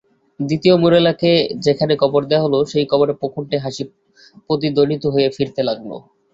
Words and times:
দ্বিতীয় 0.39 0.75
মোরেলাকে 0.77 1.31
যেখানে 1.65 1.93
কবর 2.01 2.21
দেয়া 2.29 2.43
হল 2.45 2.55
সেই 2.71 2.85
কবরের 2.91 3.19
প্রকোণ্ঠে 3.21 3.57
হাসি 3.63 3.83
প্রতিধ্বনিত 4.47 5.03
হয়ে 5.13 5.27
ফিরতে 5.35 5.61
লাগল। 5.69 5.89